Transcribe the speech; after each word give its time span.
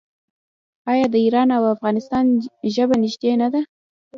آیا 0.91 1.05
د 1.13 1.15
ایران 1.25 1.49
او 1.57 1.63
افغانستان 1.75 2.25
ژبه 2.75 2.95
نږدې 3.03 3.31
نه 3.41 3.47
ده؟ 3.53 3.61